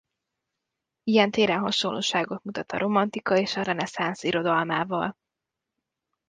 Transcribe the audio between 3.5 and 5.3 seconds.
a reneszánsz irodalmával.